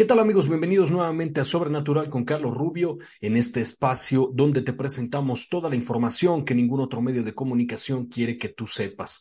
[0.00, 0.48] ¿Qué tal amigos?
[0.48, 5.76] Bienvenidos nuevamente a Sobrenatural con Carlos Rubio, en este espacio donde te presentamos toda la
[5.76, 9.20] información que ningún otro medio de comunicación quiere que tú sepas.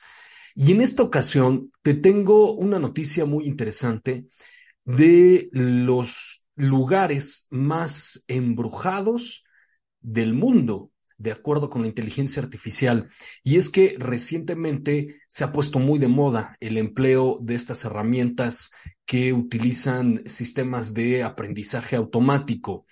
[0.56, 4.26] Y en esta ocasión te tengo una noticia muy interesante
[4.86, 9.44] de los lugares más embrujados
[10.00, 13.08] del mundo de acuerdo con la inteligencia artificial.
[13.44, 18.72] Y es que recientemente se ha puesto muy de moda el empleo de estas herramientas
[19.06, 22.86] que utilizan sistemas de aprendizaje automático.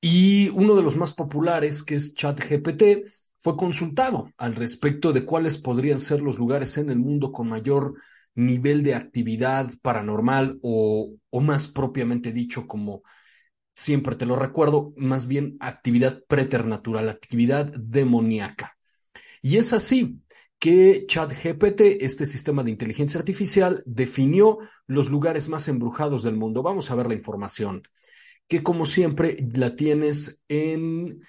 [0.00, 5.58] Y uno de los más populares, que es ChatGPT, fue consultado al respecto de cuáles
[5.58, 7.94] podrían ser los lugares en el mundo con mayor
[8.36, 13.02] nivel de actividad paranormal o, o más propiamente dicho como
[13.74, 18.76] siempre te lo recuerdo, más bien actividad preternatural, actividad demoníaca.
[19.40, 20.20] Y es así
[20.58, 26.62] que ChatGPT, este sistema de inteligencia artificial, definió los lugares más embrujados del mundo.
[26.62, 27.82] Vamos a ver la información,
[28.46, 31.20] que como siempre la tienes en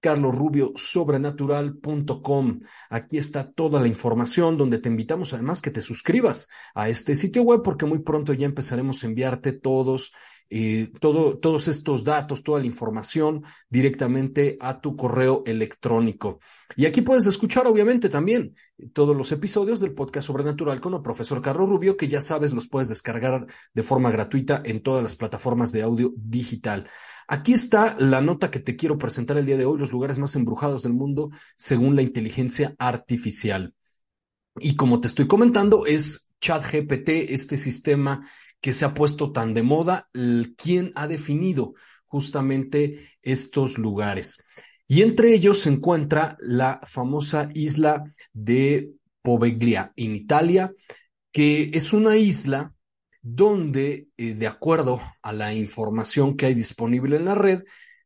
[0.00, 2.60] carlosrubiosobrenatural.com.
[2.90, 7.42] Aquí está toda la información donde te invitamos además que te suscribas a este sitio
[7.42, 10.12] web porque muy pronto ya empezaremos a enviarte todos
[10.50, 16.40] eh, todo, todos estos datos, toda la información directamente a tu correo electrónico.
[16.74, 18.54] Y aquí puedes escuchar, obviamente, también
[18.92, 22.68] todos los episodios del podcast Sobrenatural con el profesor Carlos Rubio, que ya sabes, los
[22.68, 26.88] puedes descargar de forma gratuita en todas las plataformas de audio digital.
[27.26, 30.34] Aquí está la nota que te quiero presentar el día de hoy, los lugares más
[30.34, 33.74] embrujados del mundo según la inteligencia artificial.
[34.60, 38.26] Y como te estoy comentando, es ChatGPT, este sistema
[38.60, 40.08] que se ha puesto tan de moda,
[40.56, 41.74] quién ha definido
[42.04, 44.42] justamente estos lugares.
[44.86, 48.90] Y entre ellos se encuentra la famosa isla de
[49.22, 50.72] Poveglia en Italia,
[51.30, 52.72] que es una isla
[53.20, 57.62] donde, eh, de acuerdo a la información que hay disponible en la red,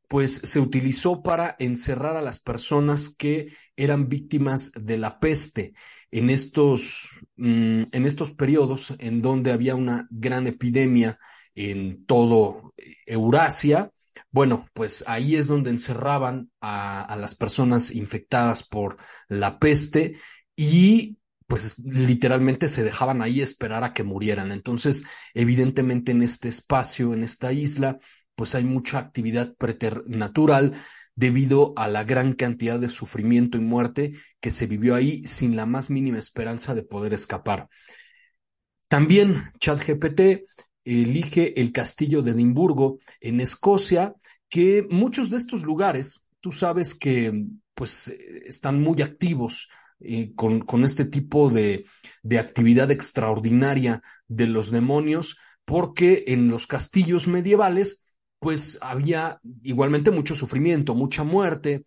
[0.09, 5.73] pues se utilizó para encerrar a las personas que eran víctimas de la peste
[6.12, 11.19] en estos, mm, en estos periodos en donde había una gran epidemia
[11.56, 12.75] en todo
[13.06, 13.91] Eurasia,
[14.31, 18.97] bueno, pues ahí es donde encerraban a, a las personas infectadas por
[19.28, 20.17] la peste
[20.56, 24.53] y pues literalmente se dejaban ahí esperar a que murieran.
[24.53, 27.99] Entonces, evidentemente en este espacio, en esta isla,
[28.34, 30.75] pues hay mucha actividad preternatural
[31.15, 35.67] debido a la gran cantidad de sufrimiento y muerte que se vivió ahí sin la
[35.67, 37.69] más mínima esperanza de poder escapar.
[38.89, 40.45] También ChatGPT
[40.84, 44.15] elige el castillo de Edimburgo en Escocia,
[44.49, 49.69] que muchos de estos lugares, tú sabes que pues están muy activos
[50.00, 51.87] eh, con, con, este tipo de,
[52.23, 58.02] de actividad extraordinaria de los demonios, porque en los castillos medievales
[58.43, 61.85] pues había igualmente mucho sufrimiento, mucha muerte,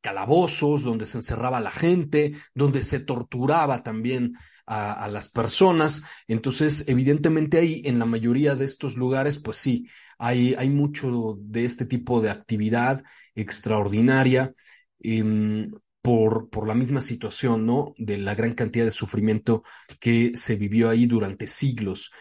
[0.00, 4.34] calabozos donde se encerraba la gente, donde se torturaba también
[4.66, 6.04] a, las personas.
[6.28, 11.64] Entonces, evidentemente ahí, en la mayoría de estos lugares, pues sí, hay, hay mucho de
[11.64, 13.02] este tipo de actividad
[13.34, 14.52] extraordinaria.
[15.00, 15.64] Em,
[16.00, 17.94] por, por, la misma situación, ¿no?
[17.98, 19.64] De la gran cantidad de sufrimiento
[19.98, 22.12] que se vivió ahí durante siglos.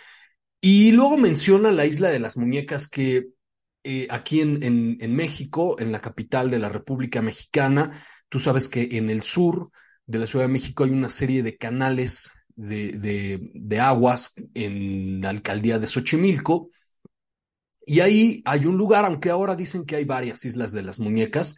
[0.70, 3.30] Y luego menciona la isla de las muñecas que
[3.86, 7.90] eh, aquí en, México, en la capital de la República Mexicana,
[8.28, 9.72] tú sabes que en el sur
[10.06, 15.30] de la Ciudad de México hay una serie de canales de, de aguas en la
[15.30, 16.68] alcaldía de Xochimilco.
[17.86, 21.56] Y ahí hay un lugar, aunque ahora dicen que hay varias islas de las muñecas,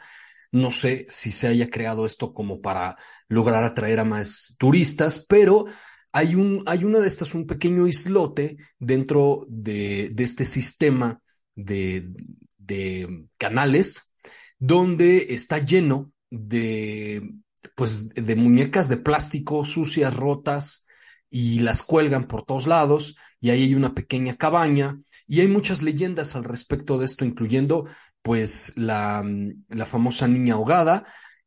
[0.52, 2.96] no sé si se haya creado esto como para
[3.28, 5.66] lograr atraer a más turistas, pero
[6.12, 11.22] hay, un, hay una de estas, un pequeño islote dentro de, este sistema
[11.56, 12.10] de,
[12.58, 14.12] de canales
[14.58, 17.30] donde está lleno de,
[17.76, 20.86] pues, de muñecas de plástico sucias, rotas,
[21.30, 25.82] y las cuelgan por todos lados, y ahí hay una pequeña cabaña, y hay muchas
[25.82, 27.88] leyendas al respecto de esto, incluyendo
[28.22, 29.24] pues la,
[29.70, 31.06] la famosa niña ahogada,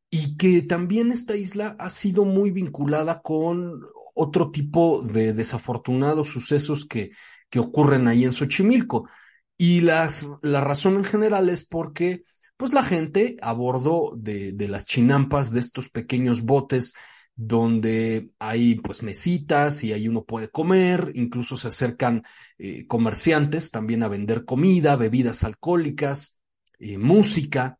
[0.08, 3.80] y que también esta isla ha sido muy vinculada con
[4.14, 7.10] otro tipo de desafortunados sucesos que,
[7.50, 9.08] que ocurren ahí en Xochimilco.
[9.56, 12.22] Y las, la razón en general es porque
[12.56, 16.94] pues la gente a bordo de, de las chinampas de estos pequeños botes
[17.34, 22.22] donde hay pues mesitas y ahí uno puede comer, incluso se acercan
[22.58, 26.36] eh, comerciantes también a vender comida, bebidas alcohólicas,
[26.78, 27.78] eh, música,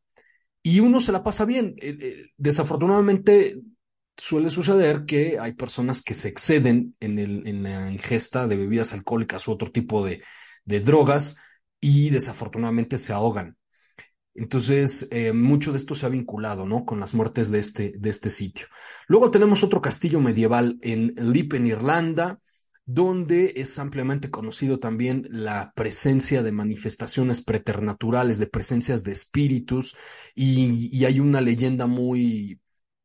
[0.63, 1.75] y uno se la pasa bien.
[1.81, 3.61] Eh, desafortunadamente
[4.17, 8.93] suele suceder que hay personas que se exceden en, el, en la ingesta de bebidas
[8.93, 10.23] alcohólicas u otro tipo de,
[10.65, 11.37] de drogas
[11.81, 13.57] y desafortunadamente se ahogan.
[14.35, 16.87] Entonces, eh, mucho de esto se ha vinculado, ¿no?
[16.87, 18.67] Con las muertes de este, de este sitio.
[19.07, 22.39] Luego tenemos otro castillo medieval en Lip, en Irlanda,
[22.87, 29.95] donde es ampliamente conocido también la presencia de manifestaciones preternaturales, de presencias de espíritus,
[30.35, 32.59] y, y hay una leyenda muy,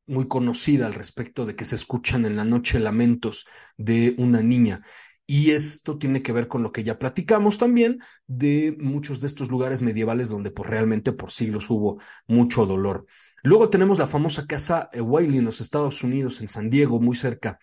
[0.08, 3.46] muy conocida al respecto de que se escuchan en la noche lamentos
[3.78, 4.82] de una niña.
[5.30, 9.50] Y esto tiene que ver con lo que ya platicamos también de muchos de estos
[9.50, 13.06] lugares medievales donde pues realmente por siglos hubo mucho dolor.
[13.44, 17.60] Luego tenemos la famosa casa Wiley en los Estados Unidos, en San Diego, muy cerca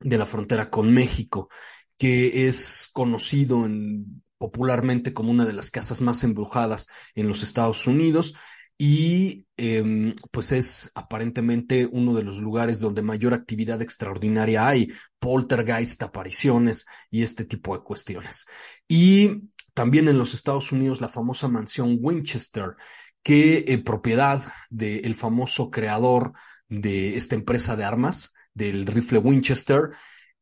[0.00, 1.48] de la frontera con México,
[1.96, 7.86] que es conocido en, popularmente como una de las casas más embrujadas en los Estados
[7.86, 8.34] Unidos
[8.78, 16.02] y eh, pues es aparentemente uno de los lugares donde mayor actividad extraordinaria hay, poltergeist,
[16.02, 18.46] apariciones y este tipo de cuestiones.
[18.88, 22.74] Y también en los Estados Unidos la famosa mansión Winchester,
[23.22, 26.32] que eh, propiedad del famoso creador
[26.68, 29.90] de esta empresa de armas, del rifle Winchester,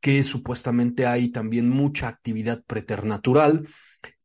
[0.00, 3.68] que supuestamente hay también mucha actividad preternatural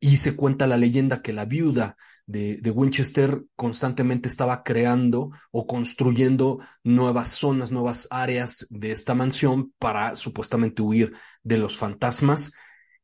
[0.00, 1.96] y se cuenta la leyenda que la viuda
[2.26, 10.16] de, Winchester constantemente estaba creando o construyendo nuevas zonas, nuevas áreas de esta mansión para
[10.16, 11.12] supuestamente huir
[11.42, 12.52] de los fantasmas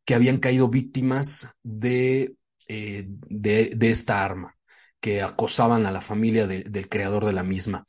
[0.05, 2.35] que habían caído víctimas de,
[2.67, 4.57] eh, de, esta arma,
[5.01, 7.87] que acosaban a la familia del creador de la misma.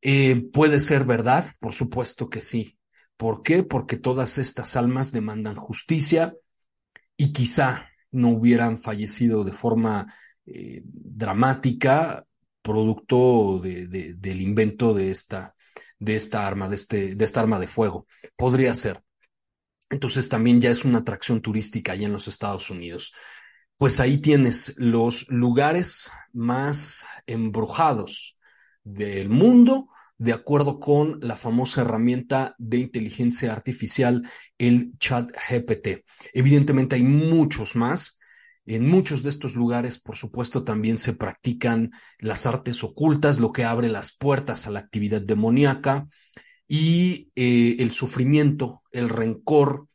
[0.00, 1.52] Eh, ¿Puede ser verdad?
[1.58, 2.78] Por supuesto que sí.
[3.16, 3.64] ¿Por qué?
[3.64, 6.34] Porque todas estas almas demandan justicia
[7.16, 10.12] y quizá no hubieran fallecido de forma
[10.46, 12.24] eh, dramática,
[12.62, 15.54] producto de, del invento de esta,
[15.98, 18.06] de esta arma, de, este, de esta arma de fuego.
[18.36, 19.02] Podría ser.
[19.90, 23.12] Entonces también ya es una atracción turística allá en los Estados Unidos.
[23.76, 28.38] Pues ahí tienes los lugares más embrujados
[28.84, 29.88] del mundo,
[30.20, 34.28] de acuerdo con la famosa herramienta de inteligencia artificial,
[34.58, 36.04] el chat GPT.
[36.34, 38.18] Evidentemente hay muchos más.
[38.66, 43.64] En muchos de estos lugares, por supuesto, también se practican las artes ocultas, lo que
[43.64, 46.06] abre las puertas a la actividad demoníaca
[46.68, 49.86] y eh, el sufrimiento, el rencor,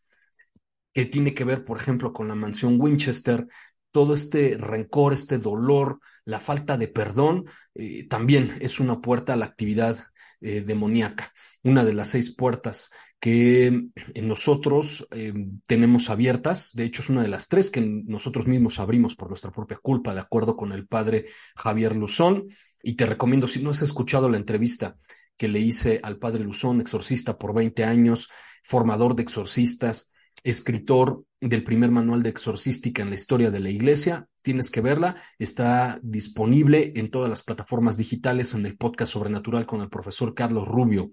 [0.91, 3.45] que tiene que ver, por ejemplo, con la mansión Winchester,
[3.91, 9.37] todo este rencor, este dolor, la falta de perdón, eh, también es una puerta a
[9.37, 10.07] la actividad
[10.45, 11.33] eh, demoníaca,
[11.63, 13.87] una de las seis puertas que
[14.21, 15.33] nosotros eh,
[15.65, 16.71] tenemos abiertas.
[16.73, 20.13] De hecho, es una de las tres que nosotros mismos abrimos por nuestra propia culpa,
[20.13, 21.25] de acuerdo con el padre
[21.55, 22.45] Javier Luzón.
[22.83, 24.95] Y te recomiendo, si no has escuchado la entrevista
[25.35, 28.29] que le hice al padre Luzón, exorcista por 20 años,
[28.63, 34.27] formador de exorcistas, escritor del primer manual de exorcística en la historia de la iglesia.
[34.41, 35.15] Tienes que verla.
[35.37, 40.67] Está disponible en todas las plataformas digitales en el podcast Sobrenatural con el profesor Carlos
[40.67, 41.11] Rubio.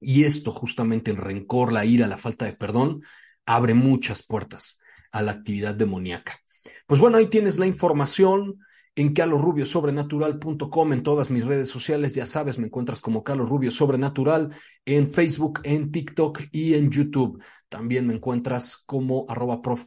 [0.00, 3.00] Y esto, justamente el rencor, la ira, la falta de perdón,
[3.46, 4.80] abre muchas puertas
[5.12, 6.38] a la actividad demoníaca.
[6.86, 8.58] Pues bueno, ahí tienes la información
[8.98, 14.52] en carlosrubiosobrenatural.com, en todas mis redes sociales, ya sabes, me encuentras como Carlos Rubio Sobrenatural,
[14.84, 17.40] en Facebook, en TikTok y en YouTube.
[17.68, 19.84] También me encuentras como arroba prof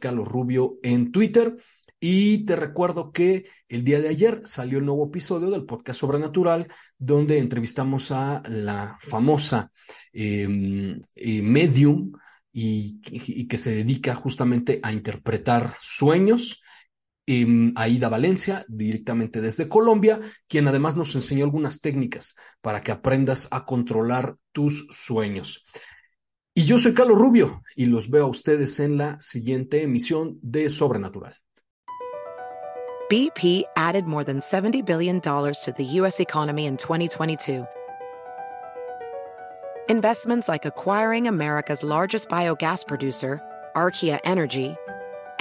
[0.82, 1.54] en Twitter.
[2.00, 6.66] Y te recuerdo que el día de ayer salió el nuevo episodio del podcast Sobrenatural,
[6.96, 9.70] donde entrevistamos a la famosa
[10.14, 12.12] em, eh, medium
[12.50, 12.98] y,
[13.46, 16.62] que se dedica justamente a interpretar sueños
[17.26, 23.64] Aida Valencia, directamente desde Colombia, quien además nos enseñó algunas técnicas para que aprendas a
[23.64, 25.64] controlar tus sueños.
[26.54, 30.68] Y yo soy Carlos Rubio y los veo a ustedes en la siguiente emisión de
[30.68, 31.36] Sobrenatural.
[33.08, 36.18] BP added more than $70 billion to the U.S.
[36.18, 37.66] economy in 2022.
[39.88, 43.40] Investments like acquiring America's largest biogas producer,
[43.76, 44.76] Archaea Energy,